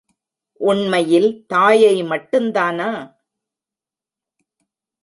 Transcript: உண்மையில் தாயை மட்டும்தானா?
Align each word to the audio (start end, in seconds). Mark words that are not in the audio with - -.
உண்மையில் 0.61 1.45
தாயை 1.47 2.03
மட்டும்தானா? 2.03 2.89